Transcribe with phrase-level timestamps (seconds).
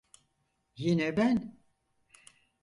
[0.75, 1.57] Yine ben.